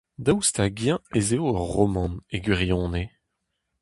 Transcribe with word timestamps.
Daoust 0.25 0.55
hag-eñ 0.61 0.99
ez 1.17 1.27
eo 1.35 1.45
ur 1.51 1.61
romant, 1.73 2.13
e 2.35 2.37
gwirionez? 2.43 3.09